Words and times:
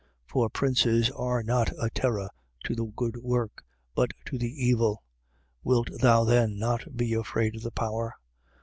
13:3. 0.29 0.29
For 0.31 0.49
princes 0.49 1.11
are 1.11 1.43
not 1.43 1.69
a 1.79 1.87
terror 1.91 2.31
to 2.63 2.73
the 2.73 2.85
good 2.85 3.17
work, 3.17 3.63
but 3.93 4.09
to 4.25 4.39
the 4.39 4.47
evil. 4.49 5.03
Wilt 5.63 5.91
thou 6.01 6.23
then 6.23 6.57
not 6.57 6.97
be 6.97 7.13
afraid 7.13 7.55
of 7.57 7.61
the 7.61 7.69
power? 7.69 8.15